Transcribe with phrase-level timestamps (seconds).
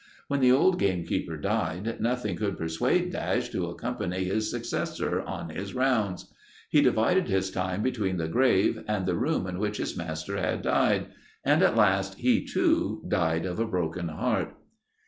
[0.27, 5.75] When the old gamekeeper died, nothing could persuade Dash to accompany his successor on his
[5.75, 6.33] rounds.
[6.71, 10.63] He divided his time between the grave and the room in which his master had
[10.63, 11.09] died,
[11.45, 14.55] and at last he, too, died of a broken heart.